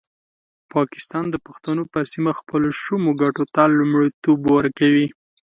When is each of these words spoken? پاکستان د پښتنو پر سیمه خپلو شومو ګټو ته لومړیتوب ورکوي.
پاکستان 0.73 1.25
د 1.29 1.35
پښتنو 1.45 1.83
پر 1.93 2.03
سیمه 2.13 2.31
خپلو 2.39 2.67
شومو 2.81 3.11
ګټو 3.21 3.43
ته 3.55 3.63
لومړیتوب 3.77 4.39
ورکوي. 4.55 5.07